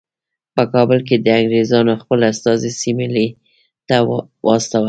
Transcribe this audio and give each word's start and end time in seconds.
په 0.55 0.63
کابل 0.73 0.99
کې 1.07 1.15
د 1.25 1.27
انګریزانو 1.39 1.93
خپل 2.01 2.19
استازی 2.31 2.71
سیملې 2.81 3.27
ته 3.87 3.95
واستاوه. 4.47 4.79